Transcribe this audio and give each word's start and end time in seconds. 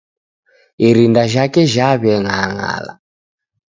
Irinda 0.87 1.23
jhake 1.33 1.61
jhawe 1.73 2.13
langala. 2.25 2.93